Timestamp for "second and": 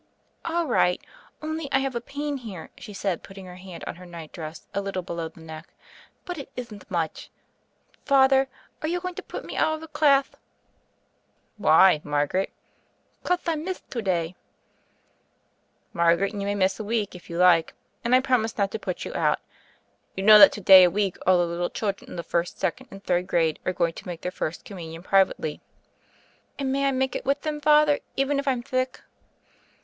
22.59-23.03